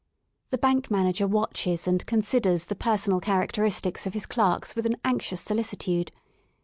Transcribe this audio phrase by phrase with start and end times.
[0.49, 5.41] The bank manager watches and considers the personal characteristics of his clerks with an anxious
[5.41, 6.11] solicitude.